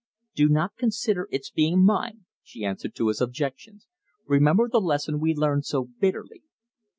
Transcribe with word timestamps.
"Do 0.33 0.49
not 0.49 0.77
consider 0.77 1.27
its 1.29 1.51
being 1.51 1.85
mine," 1.85 2.25
she 2.41 2.65
answered 2.65 2.95
to 2.95 3.09
his 3.09 3.21
objections. 3.21 3.85
"Remember 4.25 4.67
the 4.67 4.81
lesson 4.81 5.19
we 5.19 5.35
learned 5.35 5.65
so 5.67 5.89
bitterly. 5.99 6.41